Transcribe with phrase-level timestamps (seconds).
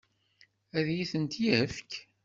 [0.77, 1.91] Ad iyi-tent-yefk?